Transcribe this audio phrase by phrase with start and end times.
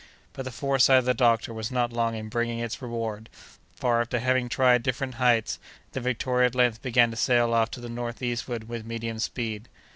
[0.33, 3.29] But the foresight of the doctor was not long in bringing its reward;
[3.75, 5.59] for, after having tried different heights,
[5.91, 9.69] the Victoria at length began to sail off to the northeastward with medium speed.